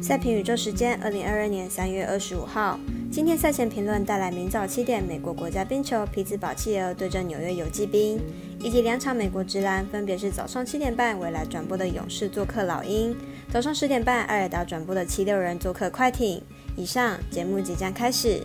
[0.00, 2.78] 赛评宇宙时间，二零二二年三月二十五号。
[3.10, 8.20] 今天赛前评论带来明早七点美国国家冰球匹兹堡企鹅对阵纽约游骑兵，
[8.60, 13.16] 以及两场美国直篮，分别是早上七点半未来转播的勇士做客老鹰，
[13.50, 16.40] 早上十点半艾尔达转播的七六人做客快艇。
[16.76, 18.40] 以上节目即将开始。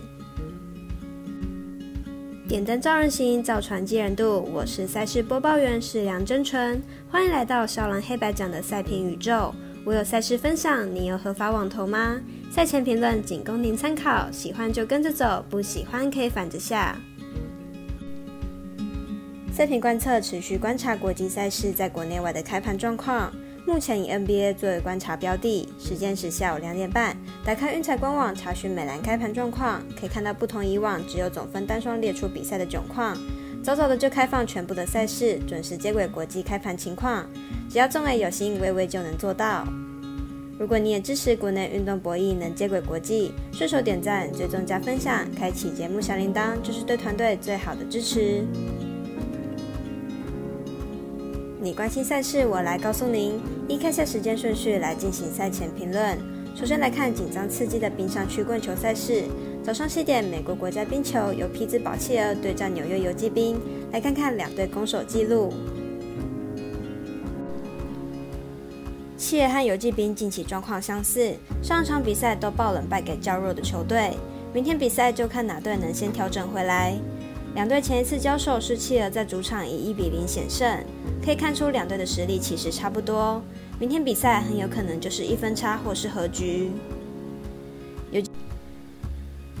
[2.48, 4.42] 点灯照人行，造船济人度。
[4.52, 9.54] 我是赛事播报员是梁真纯，欢迎来到小蓝黑白奖的赛评宇宙。
[9.86, 12.18] 我有赛事分享，你有合法网投吗？
[12.50, 16.96] 赛前评论仅供您参考，喜欢就跟着走，不喜欢可以反着下。
[19.52, 23.30] 赛评观测持续观察国际赛事在国内外的开盘状况，
[23.66, 27.14] 目前以 NBA 作为观察标的，时间是下午两点半。
[27.44, 33.14] 打开运彩官网查询美兰开盘状况，可以看到不同以往只有总分单双列出比赛的窘况，
[33.64, 37.24] 早早的就开放全部的赛事，准时接轨国际开盘情况。
[37.70, 39.66] 只要众位有心，微微就能做到。
[40.58, 48.44] 如果你也支持国内运动博弈能接轨国际，顺手点赞、追踪加分享、开启节目小铃铛，就是对团队最好的支持。
[51.58, 53.40] 你关心赛事，我来告诉您。
[53.66, 56.18] 依看下时间顺序来进行赛前评论。
[56.54, 59.22] 首先来看紧张刺激的冰上曲棍球赛事。
[59.64, 63.58] 早上七点，美国国家冰球由匹兹堡企鹅对战纽约游骑兵，
[63.92, 65.54] 来看看两队攻守记录。
[69.16, 74.10] 企鹅和游击兵近期状况相似，上场比赛都爆冷败给较弱的球队。
[74.52, 76.94] 明天比赛就看哪队能先调整回来。
[77.54, 80.78] 两队前一次交手是企鹅在主场以一比零险胜，
[81.24, 83.40] 可以看出两队的实力其实差不多。
[83.80, 86.70] 明天比赛很有可能就是一分差或是和局。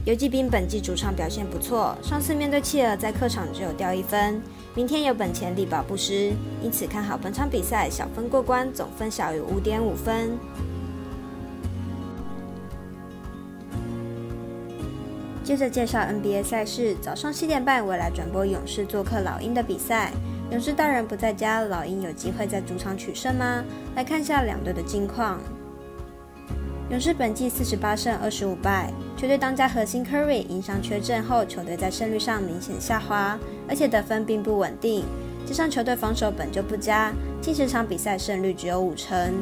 [0.04, 4.38] 游击兵本季主场表现不错，上次面对企鹅在客场只有掉一分。
[4.74, 10.38] 明天有本钱力保不失，因此看好本场比赛小分过关，总分小于五点五分。
[15.42, 20.12] 接着介绍 NBA 赛事，早上七点半，未来转播勇士做客老鹰的比赛。
[20.50, 23.64] 勇士大人不在家，老鹰有机会在主场取胜吗？
[23.96, 25.40] 来看一下两队的近况。
[26.90, 28.92] 勇士本季四十八胜二十五败。
[29.16, 35.04] 球队当家核心 Curry 因伤缺阵后，球队在胜率上明显下滑，而且得分并不稳定。
[35.46, 39.34] 加上球队防守本就不佳，近十场比赛胜率只有五成。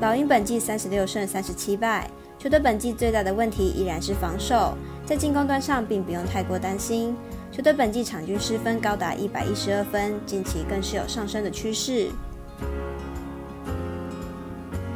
[0.00, 2.08] 老鹰本季三十六胜三十七败，
[2.38, 7.16] 球队本季最大的问题依然是防守，在进攻端上并不用太过担心。
[7.50, 12.08] 球队本季场均失分高达一百一十二分，近期更是有上升的趋势。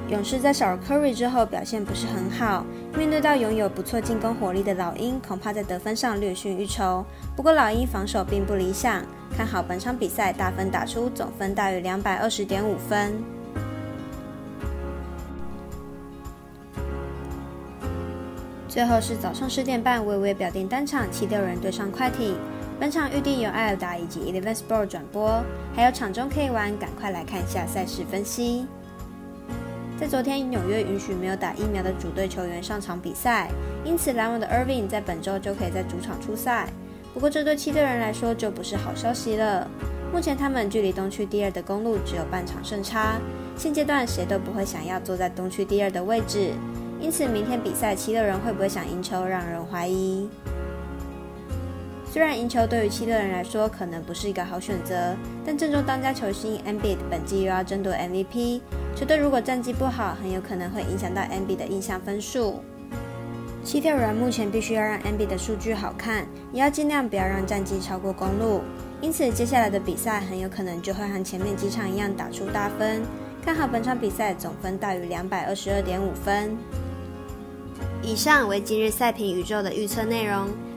[0.09, 2.65] 勇士在少了 Curry 之后表现不是很好，
[2.97, 7.05] 面对到拥有不错进攻火力的老鹰，恐怕在得分上略逊一筹。
[7.37, 9.05] 不过老鹰防守并不理想，
[9.37, 13.23] 看好本场比赛大分打出，总分大于两百二十点五分。
[18.67, 22.35] 最后是早上十点半，微微表定单场七六人对上快艇，
[22.81, 25.45] 本场预定由艾尔达以及 Eleven Sport 转播，
[25.77, 28.67] 还有场中可以玩，赶快来看一下赛事分析。
[29.99, 33.51] 在昨天，纽约允许没有打疫苗的主队球员上场比赛，
[33.85, 36.69] 因此篮网的 Irving 在本周就可以在主场出赛。
[37.13, 39.69] 不过，这对七队人来说就不是好消息了。
[40.13, 43.19] 目前他们距离东区第二的公路只有半场胜差，
[43.57, 46.53] 现阶段谁都不会想要坐在东区第二的位置。
[47.01, 50.29] 因此，明天比赛七六人会不会想赢球，让人怀疑。
[52.11, 55.15] 虽然赢球对于七六人来说可能不是一个好选择，
[55.45, 58.63] 但正中当家球星 Embiid 本季又要争夺 MVP。
[58.97, 62.65] 球队如果战绩不好，很有可能会影响到 NB 的印象分数。
[63.63, 68.63] 七六人目前必须要让 NB 的数据好看，也要尽量不要让战绩超过公路。
[69.03, 73.03] 因此，接下来的比赛很有可能就会和前面几场一样打出大分。
[73.45, 76.57] 看好本场比赛总分大于两百二十二点五分。
[78.03, 80.49] 以上为今日赛评宇宙的预测内容。